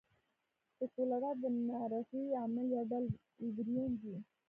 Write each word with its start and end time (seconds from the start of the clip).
د 0.77 0.79
کولرا 0.93 1.31
د 1.41 1.43
نارغۍ 1.69 2.25
عامل 2.39 2.65
یو 2.75 2.83
ډول 2.91 3.05
ویبریون 3.41 3.91
دی. 4.01 4.15